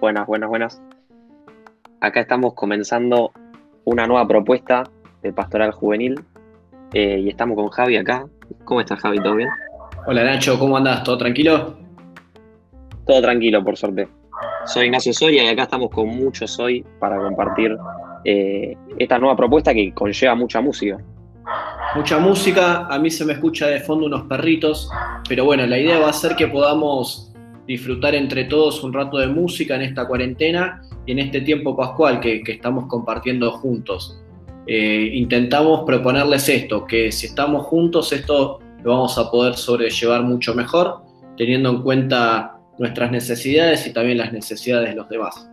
Buenas, 0.00 0.26
buenas, 0.26 0.48
buenas. 0.48 0.82
Acá 2.00 2.20
estamos 2.20 2.54
comenzando 2.54 3.32
una 3.84 4.06
nueva 4.06 4.26
propuesta 4.26 4.84
de 5.22 5.34
Pastoral 5.34 5.72
Juvenil 5.72 6.18
eh, 6.94 7.18
y 7.18 7.28
estamos 7.28 7.56
con 7.56 7.68
Javi 7.68 7.98
acá. 7.98 8.24
¿Cómo 8.64 8.80
estás, 8.80 9.00
Javi? 9.00 9.18
¿Todo 9.18 9.34
bien? 9.34 9.50
Hola, 10.06 10.24
Nacho, 10.24 10.58
¿cómo 10.58 10.78
andas? 10.78 11.04
¿Todo 11.04 11.18
tranquilo? 11.18 11.76
Todo 13.04 13.20
tranquilo, 13.20 13.62
por 13.62 13.76
suerte. 13.76 14.08
Soy 14.64 14.86
Ignacio 14.86 15.12
Soria 15.12 15.44
y 15.44 15.48
acá 15.48 15.64
estamos 15.64 15.90
con 15.90 16.08
muchos 16.08 16.58
hoy 16.58 16.86
para 16.98 17.18
compartir 17.18 17.76
eh, 18.24 18.78
esta 18.96 19.18
nueva 19.18 19.36
propuesta 19.36 19.74
que 19.74 19.92
conlleva 19.92 20.34
mucha 20.34 20.62
música. 20.62 20.96
Mucha 21.98 22.20
música, 22.20 22.86
a 22.86 22.96
mí 23.00 23.10
se 23.10 23.24
me 23.24 23.32
escucha 23.32 23.66
de 23.66 23.80
fondo 23.80 24.06
unos 24.06 24.22
perritos, 24.28 24.88
pero 25.28 25.44
bueno, 25.44 25.66
la 25.66 25.80
idea 25.80 25.98
va 25.98 26.10
a 26.10 26.12
ser 26.12 26.36
que 26.36 26.46
podamos 26.46 27.32
disfrutar 27.66 28.14
entre 28.14 28.44
todos 28.44 28.84
un 28.84 28.92
rato 28.92 29.18
de 29.18 29.26
música 29.26 29.74
en 29.74 29.82
esta 29.82 30.06
cuarentena 30.06 30.80
y 31.06 31.10
en 31.10 31.18
este 31.18 31.40
tiempo 31.40 31.76
pascual 31.76 32.20
que, 32.20 32.40
estamos 32.46 32.86
compartiendo 32.86 33.50
juntos. 33.50 34.22
Eh, 34.68 35.10
intentamos 35.14 35.82
proponerles 35.84 36.48
esto, 36.48 36.86
que 36.86 37.10
si 37.10 37.26
estamos 37.26 37.66
juntos 37.66 38.12
esto 38.12 38.60
lo 38.84 38.92
vamos 38.92 39.18
a 39.18 39.28
poder 39.28 39.56
sobrellevar 39.56 40.22
mucho 40.22 40.54
mejor, 40.54 41.02
teniendo 41.36 41.68
en 41.70 41.82
cuenta 41.82 42.60
nuestras 42.78 43.10
necesidades 43.10 43.84
y 43.88 43.92
también 43.92 44.18
las 44.18 44.32
necesidades 44.32 44.90
de 44.90 44.94
los 44.94 45.08
demás. 45.08 45.50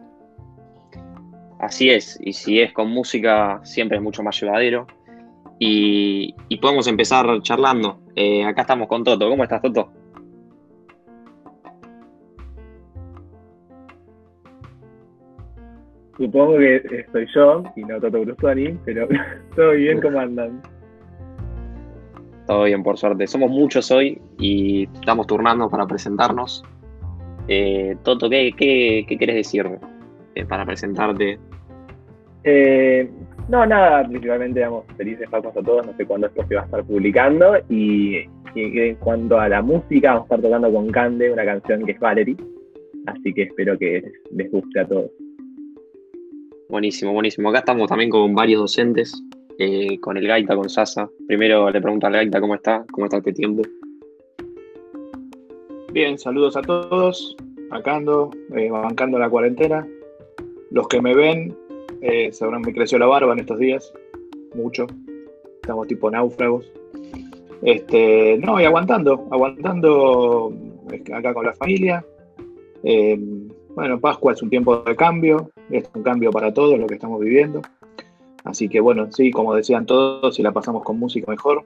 Así 1.60 1.90
es, 1.90 2.20
y 2.22 2.34
si 2.34 2.60
es 2.60 2.72
con 2.72 2.92
música 2.92 3.62
siempre 3.64 3.98
es 3.98 4.04
mucho 4.04 4.22
más 4.22 4.40
llevadero. 4.40 4.86
Y, 5.60 6.34
podemos 6.62 6.88
empezar 6.88 7.26
charlando. 7.42 8.00
Eh, 8.16 8.44
acá 8.44 8.62
estamos 8.62 8.88
con 8.88 9.04
Toto. 9.04 9.30
¿Cómo 9.30 9.44
estás, 9.44 9.62
Toto? 9.62 9.90
Supongo 16.18 16.58
que 16.58 17.06
soy 17.12 17.28
yo 17.34 17.64
y 17.76 17.84
no 17.84 18.00
Toto 18.00 18.22
Brustoni, 18.22 18.78
pero 18.86 19.08
todo 19.56 19.72
bien, 19.72 20.02
¿cómo 20.02 20.20
andan? 20.20 20.62
Todo 22.48 22.64
bien, 22.64 22.84
por 22.84 22.98
suerte. 22.98 23.28
Somos 23.28 23.50
muchos 23.50 23.92
hoy 23.92 24.22
y 24.38 24.84
estamos 24.94 25.28
turnando 25.28 25.70
para 25.70 25.86
presentarnos. 25.86 26.64
Eh, 27.48 27.98
Toto, 28.04 28.30
¿qué, 28.30 28.54
qué, 28.58 29.06
qué 29.08 29.18
querés 29.18 29.36
decir 29.36 29.68
eh, 30.36 30.46
para 30.46 30.66
presentarte? 30.66 31.38
Eh, 32.44 33.10
no, 33.48 33.66
nada, 33.66 34.08
principalmente, 34.08 34.60
digamos, 34.60 34.86
felices 34.98 35.30
Pascuas 35.30 35.58
a 35.58 35.62
todos. 35.62 35.86
No 35.86 35.94
sé 35.96 36.06
cuándo 36.06 36.28
esto 36.28 36.46
se 36.48 36.56
va 36.56 36.62
a 36.62 36.66
estar 36.66 36.84
publicando. 36.84 37.58
Y, 37.70 38.18
y, 38.56 38.80
en 38.80 38.96
cuanto 38.96 39.40
a 39.40 39.50
la 39.50 39.62
música, 39.62 40.14
vamos 40.14 40.24
a 40.24 40.36
estar 40.36 40.42
tocando 40.42 40.72
con 40.72 40.92
Cande 40.92 41.32
una 41.32 41.46
canción 41.46 41.86
que 41.86 41.92
es 41.92 42.00
Valerie. 42.00 42.38
Así 43.06 43.34
que 43.34 43.44
espero 43.44 43.78
que 43.78 44.04
les 44.32 44.52
guste 44.52 44.80
a 44.80 44.88
todos. 44.88 45.12
Buenísimo, 46.70 47.14
buenísimo. 47.14 47.50
Acá 47.50 47.60
estamos 47.60 47.88
también 47.88 48.10
con 48.10 48.34
varios 48.34 48.62
docentes, 48.62 49.24
eh, 49.60 50.00
con 50.00 50.18
el 50.18 50.28
Gaita, 50.28 50.56
con 50.56 50.70
Sasa. 50.70 51.08
Primero 51.28 51.70
le 51.70 51.80
pregunto 51.80 52.08
al 52.08 52.14
Gaita 52.14 52.42
cómo 52.42 52.56
está, 52.56 52.84
cómo 52.92 53.06
está 53.06 53.18
este 53.18 53.34
tiempo. 53.34 53.62
Bien, 55.94 56.18
saludos 56.18 56.58
a 56.58 56.62
todos. 56.62 57.38
Acá 57.70 57.98
ando, 57.98 58.32
eh, 58.56 58.70
bancando 58.70 59.20
la 59.20 59.30
cuarentena. 59.30 59.88
Los 60.72 60.88
que 60.88 61.02
me 61.02 61.14
ven, 61.14 61.56
eh, 62.08 62.32
sabrán, 62.32 62.62
me 62.62 62.72
creció 62.72 63.00
la 63.00 63.08
barba 63.08 63.34
en 63.34 63.40
estos 63.40 63.58
días. 63.58 63.92
Mucho. 64.54 64.86
Estamos 65.62 65.88
tipo 65.88 66.12
náufragos. 66.12 66.72
Este, 67.64 68.38
no, 68.38 68.62
y 68.62 68.66
aguantando, 68.66 69.28
aguantando 69.32 70.54
acá 71.12 71.34
con 71.34 71.46
la 71.48 71.54
familia. 71.54 72.06
Eh, 72.84 73.18
bueno, 73.74 74.00
Pascua 74.00 74.34
es 74.34 74.44
un 74.44 74.52
tiempo 74.52 74.78
de 74.78 74.96
cambio, 74.96 75.50
es 75.72 75.90
un 75.96 76.04
cambio 76.04 76.30
para 76.32 76.54
todos 76.54 76.78
lo 76.78 76.86
que 76.86 76.94
estamos 76.94 77.20
viviendo. 77.20 77.62
Así 78.44 78.70
que 78.70 78.80
bueno, 78.80 79.12
sí, 79.12 79.32
como 79.32 79.56
decían 79.56 79.88
todos, 79.88 80.36
si 80.36 80.44
la 80.44 80.52
pasamos 80.52 80.84
con 80.84 81.00
música 81.00 81.32
mejor. 81.32 81.64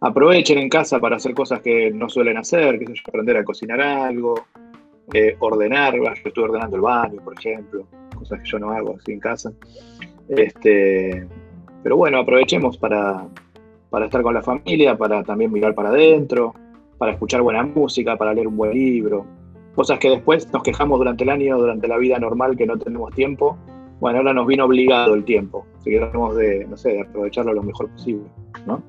Aprovechen 0.00 0.58
en 0.58 0.68
casa 0.68 0.98
para 0.98 1.16
hacer 1.16 1.34
cosas 1.34 1.60
que 1.60 1.92
no 1.92 2.08
suelen 2.08 2.36
hacer, 2.36 2.80
que 2.80 2.92
es 2.92 3.00
aprender 3.06 3.36
a 3.36 3.44
cocinar 3.44 3.80
algo, 3.80 4.34
eh, 5.12 5.36
ordenar, 5.38 5.94
yo 5.94 6.04
estoy 6.24 6.44
ordenando 6.44 6.76
el 6.76 6.82
baño, 6.82 7.20
por 7.22 7.34
ejemplo, 7.38 7.86
cosas 8.18 8.40
que 8.40 8.48
yo 8.48 8.58
no 8.58 8.70
hago 8.70 8.96
así 8.98 9.12
en 9.12 9.20
casa. 9.20 9.52
Este, 10.28 11.26
pero 11.82 11.96
bueno, 11.96 12.18
aprovechemos 12.18 12.76
para, 12.76 13.26
para 13.90 14.06
estar 14.06 14.22
con 14.22 14.34
la 14.34 14.42
familia, 14.42 14.96
para 14.96 15.22
también 15.22 15.52
mirar 15.52 15.74
para 15.74 15.90
adentro, 15.90 16.54
para 16.98 17.12
escuchar 17.12 17.42
buena 17.42 17.62
música, 17.62 18.16
para 18.16 18.34
leer 18.34 18.48
un 18.48 18.56
buen 18.56 18.72
libro, 18.72 19.24
cosas 19.74 19.98
que 19.98 20.10
después 20.10 20.52
nos 20.52 20.62
quejamos 20.62 20.98
durante 20.98 21.24
el 21.24 21.30
año, 21.30 21.56
durante 21.56 21.86
la 21.86 21.96
vida 21.98 22.18
normal, 22.18 22.56
que 22.56 22.66
no 22.66 22.76
tenemos 22.76 23.14
tiempo. 23.14 23.56
Bueno, 24.00 24.18
ahora 24.18 24.32
nos 24.32 24.46
vino 24.46 24.64
obligado 24.64 25.14
el 25.14 25.24
tiempo, 25.24 25.66
así 25.78 25.90
que 25.90 25.98
tenemos 25.98 26.36
de, 26.36 26.66
no 26.66 26.76
sé, 26.76 26.90
de 26.90 27.00
aprovecharlo 27.02 27.52
lo 27.52 27.62
mejor 27.62 27.88
posible, 27.90 28.28
¿no? 28.66 28.82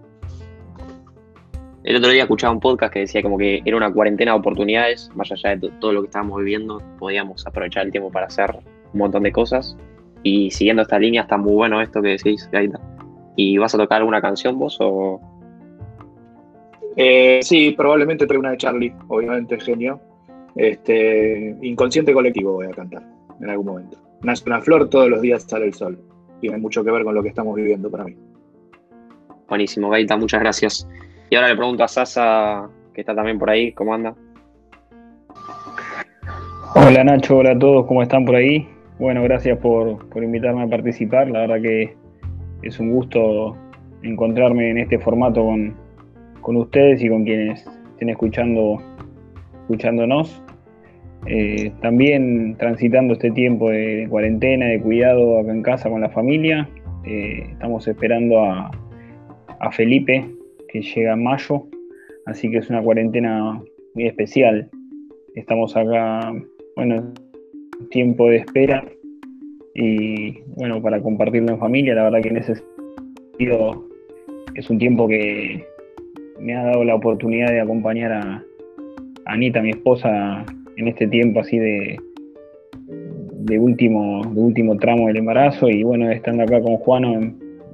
El 1.84 1.96
otro 1.96 2.12
día 2.12 2.24
escuchaba 2.24 2.54
un 2.54 2.60
podcast 2.60 2.94
que 2.94 3.00
decía 3.00 3.24
como 3.24 3.38
que 3.38 3.62
era 3.64 3.78
una 3.78 3.92
cuarentena 3.92 4.34
de 4.34 4.40
oportunidades, 4.40 5.10
más 5.16 5.32
allá 5.32 5.56
de 5.56 5.70
todo 5.80 5.94
lo 5.94 6.02
que 6.02 6.08
estábamos 6.08 6.40
viviendo, 6.40 6.82
podíamos 7.00 7.48
aprovechar 7.48 7.86
el 7.86 7.92
tiempo 7.92 8.12
para 8.12 8.28
hacer 8.28 8.60
un 8.94 9.00
montón 9.00 9.24
de 9.24 9.32
cosas. 9.32 9.78
Y 10.24 10.52
siguiendo 10.52 10.82
esta 10.82 11.00
línea 11.00 11.22
está 11.22 11.38
muy 11.38 11.54
bueno 11.54 11.82
esto 11.82 12.02
que 12.02 12.10
decís, 12.10 12.50
Gaita. 12.52 12.80
¿Y 13.36 13.58
vas 13.58 13.74
a 13.74 13.78
tocar 13.78 14.00
alguna 14.00 14.22
canción 14.22 14.60
vos 14.60 14.78
o...? 14.80 15.22
Eh, 16.96 17.40
sí, 17.42 17.72
probablemente 17.72 18.26
traigo 18.28 18.42
una 18.42 18.52
de 18.52 18.58
Charlie, 18.58 18.94
obviamente 19.08 19.60
genio. 19.60 20.02
Este, 20.56 21.56
inconsciente 21.62 22.12
colectivo 22.14 22.54
voy 22.54 22.68
a 22.68 22.72
cantar 22.72 23.04
en 23.40 23.50
algún 23.50 23.68
momento. 23.68 23.98
Nace 24.22 24.44
una 24.46 24.60
flor, 24.60 24.90
todos 24.90 25.10
los 25.10 25.22
días 25.22 25.44
sale 25.44 25.66
el 25.66 25.74
sol. 25.74 25.98
Tiene 26.42 26.58
mucho 26.58 26.84
que 26.84 26.92
ver 26.92 27.04
con 27.04 27.16
lo 27.16 27.24
que 27.24 27.30
estamos 27.30 27.56
viviendo 27.56 27.90
para 27.90 28.04
mí. 28.04 28.18
Buenísimo, 29.48 29.90
Gaita, 29.90 30.18
muchas 30.18 30.42
gracias. 30.42 30.90
Y 31.30 31.36
ahora 31.36 31.50
le 31.50 31.56
pregunto 31.56 31.84
a 31.84 31.88
Sasa, 31.88 32.70
que 32.94 33.02
está 33.02 33.16
también 33.16 33.40
por 33.40 33.50
ahí, 33.50 33.72
¿cómo 33.72 33.94
anda? 33.94 34.14
Hola 36.76 37.04
Nacho, 37.04 37.38
hola 37.38 37.52
a 37.52 37.60
todos, 37.60 37.86
¿cómo 37.88 38.04
están 38.04 38.26
por 38.26 38.36
ahí? 38.36 38.68
Bueno, 39.00 39.24
gracias 39.24 39.58
por, 39.60 40.10
por 40.10 40.24
invitarme 40.24 40.64
a 40.64 40.68
participar. 40.68 41.30
La 41.30 41.40
verdad 41.42 41.62
que 41.62 41.96
es 42.64 42.80
un 42.82 42.92
gusto 42.92 43.56
encontrarme 44.04 44.72
en 44.72 44.78
este 44.78 45.00
formato 45.00 45.44
con, 45.44 45.74
con 46.42 46.58
ustedes 46.58 47.02
y 47.02 47.08
con 47.08 47.24
quienes 47.24 47.66
estén 47.92 48.10
escuchando 48.10 48.78
escuchándonos. 49.62 50.44
Eh, 51.28 51.72
también 51.82 52.56
transitando 52.58 53.14
este 53.14 53.32
tiempo 53.32 53.70
de, 53.70 54.08
cuarentena, 54.10 54.68
de 54.68 54.82
cuidado 54.82 55.40
acá 55.40 55.52
en 55.52 55.62
casa 55.64 55.90
con 55.90 56.02
la 56.02 56.10
familia. 56.10 56.68
Eh, 57.06 57.48
estamos 57.52 57.88
esperando 57.88 58.44
a, 58.44 58.72
Felipe, 59.72 60.26
que 60.70 60.82
llega 60.82 61.14
en 61.14 61.24
mayo, 61.24 61.68
así 62.26 62.50
que 62.50 62.58
es 62.58 62.70
una 62.70 62.82
cuarentena 62.82 63.62
muy 63.94 64.08
especial. 64.08 64.70
Estamos 65.36 65.76
acá, 65.78 66.34
bueno, 66.76 67.14
tiempo 67.90 68.30
de 68.30 68.38
espera 68.38 68.84
y 69.74 70.42
bueno, 70.58 70.82
para 70.82 71.02
compartirlo 71.02 71.52
en 71.54 71.60
familia, 71.60 71.96
la 71.96 72.04
verdad 72.04 72.22
que 72.22 72.30
en 72.30 72.38
ese 72.38 72.56
sentido 73.32 73.86
es 74.56 74.70
un 74.70 74.78
tiempo 74.78 75.08
que 75.08 75.64
me 76.40 76.56
ha 76.56 76.64
dado 76.64 76.84
la 76.84 76.96
oportunidad 76.96 77.50
de 77.50 77.62
acompañar 77.62 78.12
a, 78.12 78.44
Anita, 79.26 79.62
mi 79.62 79.70
esposa, 79.70 80.44
en 80.76 80.88
este 80.88 81.08
tiempo 81.08 81.42
así 81.42 81.60
de, 81.60 82.00
de, 82.88 83.60
último, 83.60 84.24
de 84.26 84.42
último 84.42 84.76
tramo 84.78 85.08
del 85.08 85.18
embarazo 85.18 85.70
y 85.70 85.84
bueno, 85.84 86.10
estando 86.10 86.44
acá 86.44 86.60
con 86.62 86.78
Juano, 86.78 87.20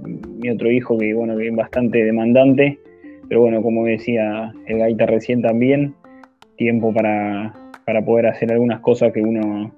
mi 0.04 0.50
otro 0.50 0.70
hijo 0.70 0.98
que 0.98 1.14
bueno, 1.14 1.38
que 1.38 1.48
es 1.48 1.56
bastante 1.56 2.04
demandante, 2.04 2.78
pero 3.30 3.42
bueno, 3.42 3.62
como 3.62 3.86
decía 3.86 4.54
el 4.68 4.80
gaita 4.80 5.06
recién 5.06 5.42
también, 5.42 5.94
tiempo 6.58 6.94
para, 6.94 7.54
para 7.86 8.04
poder 8.04 8.28
hacer 8.28 8.52
algunas 8.52 8.82
cosas 8.82 9.14
que 9.14 9.22
uno 9.22 9.72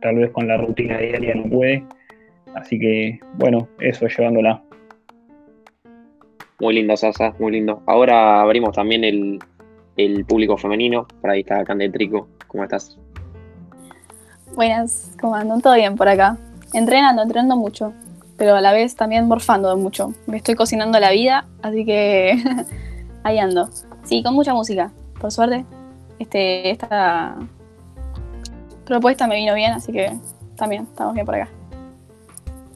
tal 0.00 0.16
vez 0.16 0.30
con 0.30 0.48
la 0.48 0.56
rutina 0.56 0.98
diaria 0.98 1.34
no 1.34 1.48
puede. 1.50 1.84
Así 2.54 2.78
que 2.78 3.20
bueno, 3.34 3.68
eso 3.80 4.06
llevándola. 4.06 4.62
Muy 6.60 6.74
lindo, 6.74 6.96
Sasa, 6.96 7.34
muy 7.38 7.52
lindo. 7.52 7.82
Ahora 7.86 8.40
abrimos 8.40 8.74
también 8.76 9.04
el, 9.04 9.38
el 9.96 10.24
público 10.24 10.56
femenino. 10.56 11.06
Por 11.20 11.30
ahí 11.30 11.40
está 11.40 11.64
Trico. 11.92 12.28
¿Cómo 12.46 12.64
estás? 12.64 12.98
Buenas, 14.54 15.16
¿cómo 15.20 15.34
andan? 15.34 15.60
Todo 15.60 15.74
bien 15.74 15.96
por 15.96 16.08
acá. 16.08 16.36
Entrenando, 16.74 17.22
entrenando 17.22 17.56
mucho, 17.56 17.92
pero 18.36 18.54
a 18.54 18.60
la 18.60 18.72
vez 18.72 18.96
también 18.96 19.26
morfando 19.26 19.76
mucho. 19.76 20.12
Me 20.26 20.36
estoy 20.36 20.54
cocinando 20.54 21.00
la 21.00 21.10
vida, 21.10 21.46
así 21.62 21.84
que 21.84 22.36
ahí 23.24 23.38
ando. 23.38 23.68
Sí, 24.04 24.22
con 24.22 24.34
mucha 24.34 24.52
música, 24.52 24.92
por 25.20 25.32
suerte. 25.32 25.64
Este, 26.18 26.70
esta 26.70 27.36
propuesta 28.84 29.26
me 29.26 29.36
vino 29.36 29.54
bien, 29.54 29.72
así 29.72 29.92
que 29.92 30.12
también 30.56 30.84
estamos 30.84 31.14
bien 31.14 31.26
por 31.26 31.34
acá. 31.34 31.48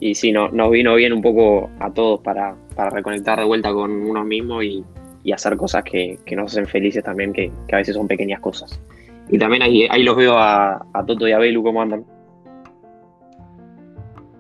Y 0.00 0.14
sí, 0.14 0.32
no, 0.32 0.48
nos 0.48 0.70
vino 0.70 0.94
bien 0.94 1.12
un 1.12 1.22
poco 1.22 1.70
a 1.80 1.90
todos 1.90 2.20
para, 2.20 2.54
para 2.74 2.90
reconectar 2.90 3.38
de 3.38 3.44
vuelta 3.44 3.72
con 3.72 3.90
uno 3.90 4.24
mismo 4.24 4.62
y, 4.62 4.84
y 5.24 5.32
hacer 5.32 5.56
cosas 5.56 5.82
que, 5.84 6.18
que, 6.26 6.36
nos 6.36 6.52
hacen 6.52 6.66
felices 6.66 7.02
también, 7.02 7.32
que, 7.32 7.50
que, 7.66 7.74
a 7.74 7.78
veces 7.78 7.96
son 7.96 8.06
pequeñas 8.06 8.40
cosas. 8.40 8.80
Y 9.28 9.38
también 9.38 9.62
ahí, 9.62 9.88
ahí 9.90 10.02
los 10.02 10.16
veo 10.16 10.38
a, 10.38 10.84
a 10.92 11.04
Toto 11.06 11.26
y 11.26 11.32
a 11.32 11.38
Belu, 11.38 11.62
¿cómo 11.62 11.80
andan? 11.82 12.04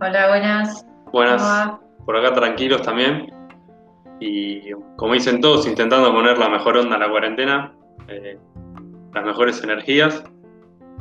Hola, 0.00 0.28
buenas. 0.28 0.86
Buenas. 1.10 1.80
Por 2.04 2.16
acá 2.16 2.34
tranquilos 2.34 2.82
también. 2.82 3.32
Y 4.20 4.72
como 4.96 5.14
dicen 5.14 5.40
todos, 5.40 5.66
intentando 5.66 6.12
poner 6.12 6.38
la 6.38 6.48
mejor 6.48 6.76
onda 6.76 6.96
a 6.96 6.98
la 6.98 7.10
cuarentena, 7.10 7.72
eh, 8.08 8.38
las 9.14 9.24
mejores 9.24 9.62
energías. 9.64 10.22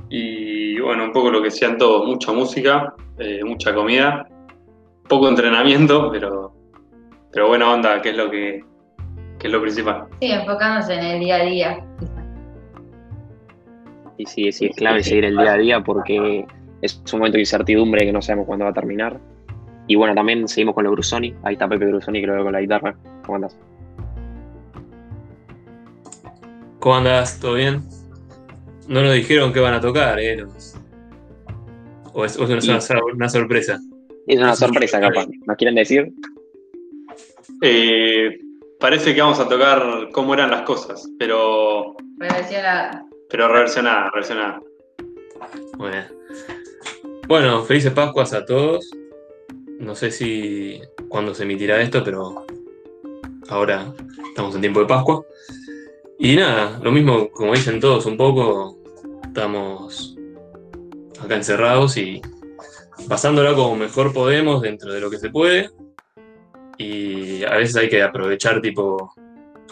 Y 0.09 0.79
bueno, 0.79 1.05
un 1.05 1.11
poco 1.11 1.31
lo 1.31 1.39
que 1.39 1.45
decían 1.45 1.77
todos, 1.77 2.05
mucha 2.05 2.31
música, 2.31 2.93
eh, 3.17 3.43
mucha 3.43 3.73
comida, 3.73 4.27
poco 5.07 5.29
entrenamiento, 5.29 6.09
pero, 6.13 6.53
pero 7.31 7.47
buena 7.47 7.71
onda, 7.71 8.01
que 8.01 8.09
es 8.09 8.17
lo 8.17 8.29
que, 8.29 8.63
que 9.39 9.47
es 9.47 9.53
lo 9.53 9.61
principal. 9.61 10.05
Sí, 10.21 10.31
enfocándose 10.31 10.93
en 10.93 11.03
el 11.03 11.19
día 11.19 11.35
a 11.35 11.43
día. 11.43 11.85
Y 14.17 14.25
sí, 14.25 14.51
sí, 14.51 14.67
es 14.67 14.75
clave 14.75 15.03
seguir 15.03 15.25
el 15.25 15.37
día 15.37 15.53
a 15.53 15.57
día 15.57 15.83
porque 15.83 16.45
es 16.81 17.01
un 17.11 17.19
momento 17.19 17.35
de 17.35 17.41
incertidumbre 17.41 18.05
que 18.05 18.13
no 18.13 18.21
sabemos 18.21 18.47
cuándo 18.47 18.65
va 18.65 18.71
a 18.71 18.73
terminar. 18.73 19.19
Y 19.87 19.95
bueno, 19.95 20.15
también 20.15 20.47
seguimos 20.47 20.73
con 20.73 20.85
lo 20.85 20.91
Brusoni. 20.91 21.35
Ahí 21.43 21.53
está 21.53 21.67
Pepe 21.67 21.85
Brusoni 21.85 22.21
que 22.21 22.27
lo 22.27 22.33
veo 22.33 22.43
con 22.43 22.53
la 22.53 22.61
guitarra. 22.61 22.95
¿Cómo 23.23 23.35
andas? 23.35 23.57
¿Cómo 26.79 26.95
andas? 26.95 27.39
¿Todo 27.39 27.55
bien? 27.55 27.83
No 28.87 29.01
nos 29.01 29.13
dijeron 29.13 29.51
qué 29.51 29.59
van 29.59 29.73
a 29.73 29.81
tocar, 29.81 30.19
¿eh? 30.19 30.45
¿O 32.13 32.23
es, 32.23 32.37
o 32.37 32.43
es 32.43 32.49
una, 32.49 32.79
una, 33.13 33.29
sorpresa? 33.29 33.79
Es 34.27 34.37
una 34.37 34.55
sorpresa, 34.55 34.99
capaz. 34.99 35.27
¿Nos 35.45 35.57
quieren 35.57 35.75
decir? 35.75 36.13
Eh, 37.61 38.39
parece 38.79 39.13
que 39.13 39.21
vamos 39.21 39.39
a 39.39 39.49
tocar 39.49 40.09
cómo 40.11 40.33
eran 40.33 40.51
las 40.51 40.61
cosas, 40.61 41.09
pero. 41.19 41.95
Reversionada. 42.17 43.05
Pero 43.29 43.47
reversionada, 43.47 44.09
reversionada. 44.11 44.61
Bueno. 45.77 46.05
Bueno, 47.27 47.63
felices 47.63 47.91
Pascuas 47.91 48.33
a 48.33 48.45
todos. 48.45 48.89
No 49.79 49.95
sé 49.95 50.11
si 50.11 50.79
cuándo 51.09 51.33
se 51.33 51.43
emitirá 51.43 51.81
esto, 51.81 52.03
pero 52.03 52.45
ahora 53.49 53.93
estamos 54.29 54.55
en 54.55 54.61
tiempo 54.61 54.79
de 54.79 54.85
Pascua. 54.85 55.25
Y 56.17 56.35
nada, 56.35 56.79
lo 56.81 56.91
mismo 56.91 57.29
como 57.31 57.53
dicen 57.53 57.79
todos 57.79 58.05
un 58.05 58.15
poco, 58.15 58.77
estamos 59.25 60.15
acá 61.21 61.35
encerrados 61.35 61.97
y 61.97 62.21
pasándola 63.09 63.53
como 63.53 63.75
mejor 63.75 64.13
podemos 64.13 64.61
dentro 64.61 64.93
de 64.93 65.01
lo 65.01 65.09
que 65.09 65.17
se 65.17 65.29
puede. 65.29 65.69
Y 66.77 67.43
a 67.43 67.55
veces 67.55 67.75
hay 67.75 67.89
que 67.89 68.01
aprovechar, 68.01 68.61
tipo, 68.61 69.13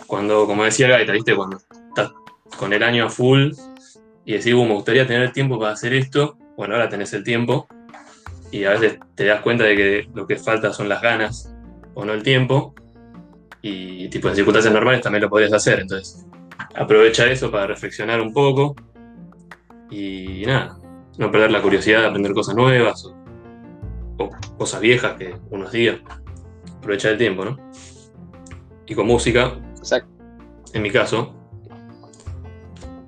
cuando, 0.08 0.46
como 0.46 0.64
decía 0.64 0.88
Gaita, 0.88 1.14
¿viste? 1.14 1.36
Cuando 1.36 1.58
estás 1.58 2.12
con 2.58 2.74
el 2.74 2.84
año 2.84 3.06
a 3.06 3.10
full 3.10 3.52
y 4.26 4.34
decís, 4.34 4.54
me 4.54 4.74
gustaría 4.74 5.08
tener 5.08 5.32
tiempo 5.32 5.60
para 5.60 5.74
hacer 5.74 5.94
esto, 5.94 6.38
bueno, 6.58 6.76
ahora 6.76 6.90
tenés 6.90 7.14
el 7.14 7.24
tiempo 7.24 7.68
y 8.52 8.66
a 8.66 8.72
veces 8.72 9.00
te 9.16 9.26
das 9.26 9.42
cuenta 9.42 9.64
de 9.64 9.76
que 9.76 10.10
lo 10.14 10.28
que 10.28 10.36
falta 10.36 10.72
son 10.72 10.88
las 10.88 11.02
ganas 11.02 11.54
o 11.94 12.06
no 12.06 12.14
el 12.14 12.24
tiempo 12.24 12.74
y 13.62 14.08
tipo 14.10 14.30
en 14.30 14.36
circunstancias 14.36 14.74
normales 14.74 15.02
también 15.02 15.24
lo 15.24 15.30
podrías 15.30 15.54
hacer, 15.54 15.80
entonces 15.80 16.26
aprovecha 16.76 17.30
eso 17.30 17.52
para 17.52 17.68
reflexionar 17.68 18.22
un 18.22 18.34
poco 18.34 18.76
y 19.90 20.44
nada, 20.46 20.78
no 21.18 21.32
perder 21.32 21.52
la 21.52 21.62
curiosidad 21.62 22.02
de 22.02 22.08
aprender 22.08 22.34
cosas 22.34 22.56
nuevas 22.56 23.06
o, 23.06 23.16
o 24.18 24.30
cosas 24.58 24.82
viejas 24.82 25.14
que 25.18 25.36
unos 25.52 25.72
días, 25.72 26.00
aprovechar 26.78 27.12
el 27.14 27.18
tiempo, 27.18 27.46
¿no? 27.46 27.58
Y 28.86 28.96
con 28.96 29.08
música, 29.08 29.54
Exacto. 29.78 30.10
en 30.74 30.82
mi 30.82 30.90
caso, 30.90 31.36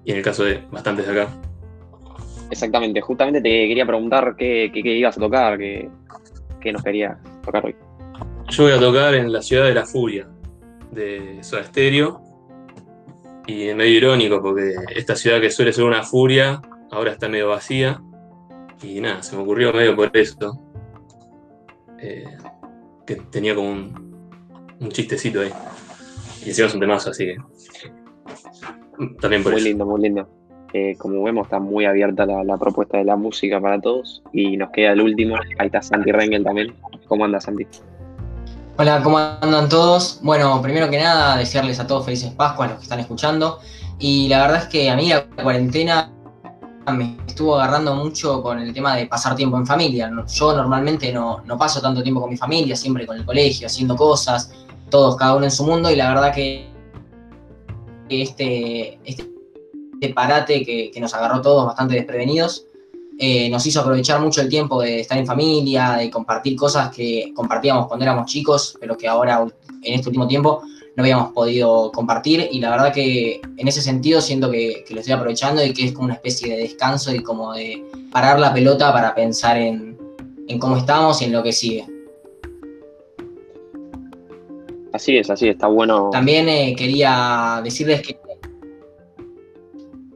y 0.04 0.12
en 0.12 0.18
el 0.18 0.24
caso 0.24 0.44
de 0.44 0.64
bastantes 0.72 1.08
de 1.08 1.22
acá, 1.22 1.42
Exactamente, 2.52 3.02
justamente 3.02 3.42
te 3.42 3.50
quería 3.68 3.86
preguntar 3.86 4.36
qué, 4.38 4.70
qué, 4.74 4.84
qué 4.84 4.96
ibas 4.96 5.18
a 5.18 5.20
tocar, 5.20 5.58
qué, 5.58 5.90
qué, 6.62 6.72
nos 6.72 6.84
querías 6.84 7.18
tocar 7.44 7.66
hoy. 7.66 7.76
Yo 8.50 8.64
voy 8.64 8.74
a 8.74 8.80
tocar 8.80 9.16
en 9.16 9.32
la 9.32 9.42
ciudad 9.42 9.66
de 9.66 9.74
la 9.74 9.86
furia, 9.86 10.28
de 10.92 11.40
Soda 11.42 11.64
Stereo, 11.64 12.22
y 13.48 13.64
es 13.64 13.76
medio 13.76 13.98
irónico 13.98 14.42
porque 14.42 14.76
esta 14.96 15.16
ciudad 15.16 15.42
que 15.42 15.52
suele 15.52 15.74
ser 15.74 15.84
una 15.84 16.04
furia, 16.04 16.62
ahora 16.92 17.12
está 17.12 17.30
medio 17.30 17.50
vacía, 17.50 18.02
y 18.84 19.00
nada, 19.02 19.24
se 19.24 19.36
me 19.36 19.44
ocurrió 19.44 19.74
medio 19.74 19.96
por 19.96 20.16
eso, 20.16 20.60
eh, 22.00 22.26
que 23.06 23.16
tenía 23.16 23.56
como 23.56 23.70
un, 23.70 24.30
un, 24.80 24.90
chistecito 24.90 25.42
ahí, 25.42 25.52
y 26.44 26.50
encima 26.50 26.68
es 26.68 26.74
un 26.74 26.80
temazo, 26.80 27.12
así 27.12 27.26
que 27.26 27.38
también 29.20 29.44
por 29.44 29.52
muy 29.52 29.62
eso. 29.62 29.70
lindo, 29.70 29.86
muy 29.86 30.02
lindo. 30.02 30.30
Eh, 30.74 30.96
como 30.98 31.24
vemos, 31.24 31.48
está 31.48 31.60
muy 31.60 31.86
abierta 31.86 32.26
la, 32.26 32.44
la, 32.44 32.58
propuesta 32.58 32.98
de 32.98 33.06
la 33.06 33.16
música 33.16 33.62
para 33.62 33.80
todos. 33.80 34.22
Y 34.34 34.58
nos 34.58 34.72
queda 34.72 34.92
el 34.92 35.02
último. 35.02 35.36
Ahí 35.58 35.68
está 35.68 35.82
Santi 35.82 36.12
Rengel 36.12 36.44
también. 36.44 36.74
¿Cómo 37.08 37.24
anda, 37.24 37.40
Santi? 37.40 37.66
Hola, 38.78 39.02
¿cómo 39.02 39.18
andan 39.18 39.70
todos? 39.70 40.20
Bueno, 40.22 40.62
primero 40.62 40.90
que 40.90 41.00
nada, 41.00 41.38
desearles 41.38 41.80
a 41.80 41.88
todos 41.88 42.04
felices 42.04 42.34
Pascuas, 42.34 42.72
los 42.72 42.80
que 42.80 42.84
están 42.84 43.00
escuchando. 43.00 43.60
Y 44.00 44.28
la 44.28 44.42
verdad 44.42 44.64
es 44.64 44.68
que 44.68 44.90
a 44.90 44.98
mí 44.98 45.08
la 45.08 45.26
cuarentena 45.30 46.12
me 46.92 47.16
estuvo 47.26 47.56
agarrando 47.56 47.96
mucho 47.96 48.44
con 48.44 48.60
el 48.60 48.74
tema 48.74 48.98
de 48.98 49.06
pasar 49.06 49.34
tiempo 49.38 49.56
en 49.56 49.66
familia. 49.66 50.12
Yo 50.28 50.54
normalmente 50.54 51.14
no, 51.14 51.42
no 51.46 51.58
paso 51.58 51.80
tanto 51.80 52.04
tiempo 52.04 52.20
con 52.20 52.30
mi 52.30 52.36
familia, 52.36 52.76
siempre 52.76 53.08
con 53.08 53.16
el 53.16 53.26
colegio, 53.26 53.68
haciendo 53.68 53.96
cosas, 53.96 54.52
todos, 54.90 55.16
cada 55.16 55.36
uno 55.36 55.46
en 55.46 55.52
su 55.52 55.66
mundo. 55.66 55.90
Y 55.90 55.96
la 55.96 56.10
verdad 56.10 56.34
que 56.34 56.70
este, 58.10 59.00
este 59.06 60.10
parate 60.14 60.66
que, 60.66 60.92
que, 60.92 61.00
nos 61.00 61.14
agarró 61.14 61.42
todos 61.42 61.66
bastante 61.66 61.96
desprevenidos, 61.96 62.66
eh, 63.18 63.50
nos 63.50 63.66
hizo 63.66 63.82
aprovechar 63.82 64.20
mucho 64.20 64.42
el 64.42 64.50
tiempo 64.50 64.82
de 64.82 65.02
estar 65.02 65.18
en 65.18 65.26
familia, 65.26 65.94
de 65.94 66.10
compartir 66.10 66.56
cosas 66.56 66.94
que 66.94 67.32
compartíamos 67.36 67.88
cuando 67.88 68.04
éramos 68.04 68.26
chicos, 68.26 68.78
pero 68.80 68.98
que 68.98 69.08
ahora 69.08 69.46
en 69.82 69.94
este 69.94 70.10
último 70.10 70.28
tiempo 70.28 70.62
no 70.96 71.04
habíamos 71.04 71.32
podido 71.34 71.92
compartir 71.92 72.48
y 72.52 72.60
la 72.60 72.70
verdad 72.70 72.94
que 72.94 73.42
en 73.58 73.68
ese 73.68 73.82
sentido 73.82 74.22
siento 74.22 74.50
que, 74.50 74.84
que 74.88 74.94
lo 74.94 75.02
estoy 75.02 75.14
aprovechando 75.14 75.64
y 75.64 75.74
que 75.74 75.86
es 75.86 75.92
como 75.92 76.06
una 76.06 76.16
especie 76.16 76.56
de 76.56 76.62
descanso 76.62 77.14
y 77.14 77.22
como 77.22 77.54
de 77.54 77.84
parar 78.12 78.40
la 78.40 78.54
pelota 78.54 78.94
para 78.94 79.14
pensar 79.14 79.58
en, 79.58 79.98
en 80.48 80.60
cómo 80.60 80.78
estamos 80.78 81.22
y 81.22 81.26
en 81.26 81.34
lo 81.34 81.44
que 81.44 81.52
sigue. 81.52 81.86
Así 84.94 85.18
es, 85.18 85.30
así 85.30 85.50
está 85.50 85.68
bueno. 85.68 86.10
También 86.12 86.48
eh, 86.48 86.74
quería 86.78 87.60
decirles 87.62 88.02
que 88.02 88.18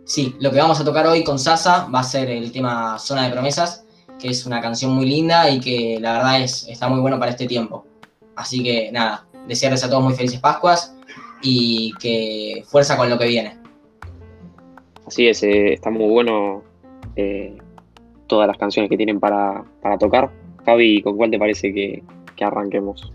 Sí, 0.10 0.36
lo 0.40 0.50
que 0.50 0.58
vamos 0.58 0.82
a 0.82 0.84
tocar 0.84 1.06
hoy 1.06 1.24
con 1.24 1.38
Sasa 1.38 1.88
va 1.94 2.00
a 2.00 2.04
ser 2.04 2.32
el 2.32 2.52
tema 2.52 2.98
Zona 2.98 3.26
de 3.26 3.32
Promesas, 3.32 3.86
que 4.20 4.30
es 4.30 4.44
una 4.48 4.60
canción 4.60 4.92
muy 4.92 5.06
linda 5.06 5.48
y 5.52 5.60
que 5.60 6.00
la 6.02 6.14
verdad 6.14 6.42
es, 6.42 6.68
está 6.68 6.90
muy 6.90 7.00
bueno 7.00 7.20
para 7.20 7.30
este 7.30 7.46
tiempo. 7.46 7.86
Así 8.36 8.64
que 8.64 8.92
nada, 8.92 9.28
desearles 9.48 9.84
a 9.84 9.88
todos 9.88 10.04
muy 10.04 10.16
felices 10.16 10.40
Pascuas 10.40 10.98
y 11.44 11.94
que 12.02 12.64
fuerza 12.66 12.98
con 12.98 13.08
lo 13.08 13.20
que 13.20 13.28
viene. 13.28 13.56
Así 15.06 15.28
es, 15.28 15.44
eh, 15.44 15.74
está 15.74 15.92
muy 15.92 16.10
bueno 16.10 16.64
eh, 17.16 17.56
todas 18.26 18.48
las 18.48 18.58
canciones 18.58 18.90
que 18.90 18.98
tienen 18.98 19.20
para, 19.20 19.64
para, 19.80 20.00
tocar. 20.00 20.32
Javi, 20.66 21.04
¿con 21.04 21.18
cuál 21.18 21.30
te 21.30 21.38
parece 21.38 21.72
que, 21.72 22.02
que 22.36 22.44
arranquemos? 22.44 23.14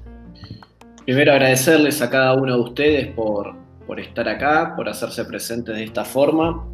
Primero 1.05 1.33
agradecerles 1.33 2.01
a 2.03 2.09
cada 2.09 2.35
uno 2.35 2.55
de 2.55 2.63
ustedes 2.63 3.09
por, 3.09 3.65
por 3.87 4.01
estar 4.01 4.29
acá, 4.29 4.75
por 4.77 4.89
hacerse 4.89 5.25
presentes 5.25 5.75
de 5.75 5.85
esta 5.85 6.05
forma. 6.05 6.67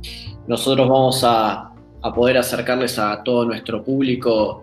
Nosotros 0.47 0.89
vamos 0.89 1.23
a, 1.25 1.73
a, 2.03 2.15
poder 2.15 2.39
acercarles 2.39 2.99
a 2.99 3.23
todo 3.23 3.45
nuestro 3.45 3.83
público 3.83 4.63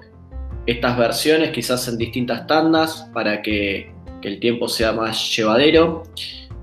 estas 0.68 0.98
versiones, 0.98 1.51
quizás 1.51 1.88
en 1.88 1.98
distintas 1.98 2.46
tandas, 2.46 3.10
para 3.13 3.42
que, 3.42 3.96
el 4.24 4.42
tiempo 4.42 4.68
sea 4.68 4.92
más 4.92 5.34
llevadero. 5.34 6.04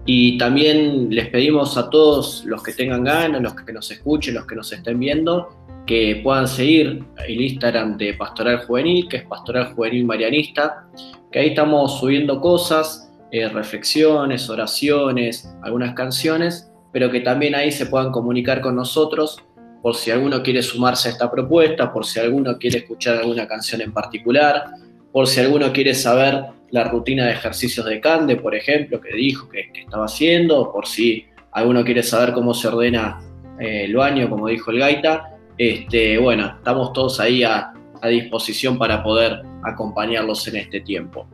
Y 0.04 0.36
también 0.36 1.08
les 1.08 1.28
pedimos 1.28 1.78
a 1.78 1.88
todos 1.88 2.44
los 2.44 2.62
que 2.62 2.74
tengan 2.74 3.04
ganas, 3.04 3.40
los 3.40 3.54
que 3.54 3.72
nos 3.72 3.90
escuchen, 3.90 4.34
los 4.34 4.44
que 4.44 4.54
nos 4.54 4.70
estén 4.70 4.98
viendo, 4.98 5.48
que 5.86 6.20
puedan 6.22 6.46
seguir 6.46 7.02
el 7.26 7.40
Instagram 7.40 7.96
de 7.96 8.12
Pastoral 8.12 8.66
Juvenil, 8.66 9.08
que 9.08 9.16
es 9.16 9.22
Pastoral 9.24 9.72
Juvenil 9.72 10.04
Marianista, 10.04 10.86
que 11.32 11.38
ahí 11.38 11.48
estamos 11.48 11.98
subiendo 12.00 12.38
cosas, 12.38 13.10
eh, 13.36 13.48
reflexiones, 13.48 14.48
oraciones, 14.48 15.52
algunas 15.60 15.92
canciones, 15.94 16.70
pero 16.92 17.10
que 17.10 17.18
también 17.18 17.56
ahí 17.56 17.72
se 17.72 17.86
puedan 17.86 18.12
comunicar 18.12 18.60
con 18.60 18.76
nosotros 18.76 19.42
por 19.82 19.96
si 19.96 20.12
alguno 20.12 20.40
quiere 20.40 20.62
sumarse 20.62 21.08
a 21.08 21.10
esta 21.10 21.28
propuesta, 21.28 21.92
por 21.92 22.06
si 22.06 22.20
alguno 22.20 22.56
quiere 22.58 22.78
escuchar 22.78 23.16
alguna 23.16 23.48
canción 23.48 23.80
en 23.80 23.92
particular, 23.92 24.66
por 25.10 25.26
si 25.26 25.40
alguno 25.40 25.72
quiere 25.72 25.94
saber 25.94 26.44
la 26.70 26.84
rutina 26.84 27.24
de 27.24 27.32
ejercicios 27.32 27.84
de 27.86 28.00
Cande, 28.00 28.36
por 28.36 28.54
ejemplo, 28.54 29.00
que 29.00 29.16
dijo 29.16 29.48
que, 29.48 29.68
estaba 29.74 30.04
haciendo, 30.04 30.70
por 30.72 30.86
si 30.86 31.26
alguno 31.50 31.82
quiere 31.84 32.04
saber 32.04 32.34
cómo 32.34 32.54
se 32.54 32.68
ordena 32.68 33.20
eh, 33.58 33.86
el 33.86 33.96
baño, 33.96 34.30
como 34.30 34.46
dijo 34.46 34.70
el 34.70 34.78
Gaita. 34.78 35.38
Este, 35.58 36.18
bueno, 36.18 36.54
estamos 36.58 36.92
todos 36.92 37.18
ahí 37.18 37.42
a 37.42 37.72
disposición 38.08 38.78
para 38.78 39.02
poder 39.02 39.42
acompañarlos 39.64 40.46
en 40.46 40.54
este 40.54 40.82
tiempo. 40.82 41.26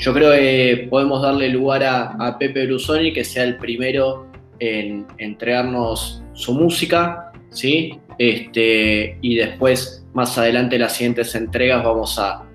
Yo 0.00 0.14
creo 0.14 0.32
que 0.32 0.86
podemos 0.90 1.22
darle 1.22 1.50
lugar 1.50 1.84
a, 1.84 2.16
a 2.18 2.38
Pepe 2.38 2.66
Brusoni 2.66 3.12
que 3.12 3.22
sea 3.22 3.44
el 3.44 3.56
primero 3.58 4.26
en 4.58 5.06
entregarnos 5.18 6.22
su 6.32 6.54
música, 6.54 7.32
¿sí? 7.50 7.98
Este, 8.18 9.18
y 9.20 9.36
después, 9.36 10.06
más 10.12 10.36
adelante, 10.36 10.78
las 10.78 10.94
siguientes 10.94 11.34
entregas 11.34 11.82
vamos 11.82 12.18
a, 12.18 12.46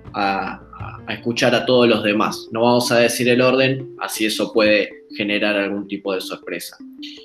escuchar 1.08 1.54
a 1.54 1.66
todos 1.66 1.88
los 1.88 2.02
demás. 2.02 2.48
No 2.50 2.62
vamos 2.62 2.90
a 2.90 2.98
decir 2.98 3.28
el 3.28 3.40
orden, 3.40 3.94
así 4.00 4.26
eso 4.26 4.52
puede 4.52 5.04
generar 5.16 5.56
algún 5.56 5.86
tipo 5.86 6.12
de 6.14 6.20
sorpresa. 6.20 6.76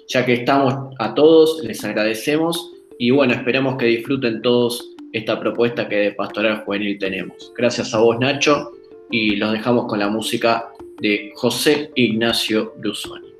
Ya 0.07 0.25
que 0.25 0.33
estamos 0.33 0.93
a 0.99 1.13
todos, 1.15 1.63
les 1.63 1.83
agradecemos 1.83 2.71
y 2.99 3.09
bueno, 3.11 3.33
esperemos 3.33 3.77
que 3.77 3.85
disfruten 3.85 4.41
todos 4.41 4.87
esta 5.13 5.39
propuesta 5.39 5.89
que 5.89 5.95
de 5.95 6.11
Pastoral 6.11 6.63
Juvenil 6.63 6.99
tenemos. 6.99 7.51
Gracias 7.57 7.93
a 7.93 7.99
vos, 7.99 8.19
Nacho, 8.19 8.71
y 9.11 9.35
los 9.35 9.51
dejamos 9.51 9.85
con 9.87 9.99
la 9.99 10.09
música 10.09 10.71
de 10.99 11.31
José 11.35 11.91
Ignacio 11.95 12.73
Brusoni. 12.77 13.30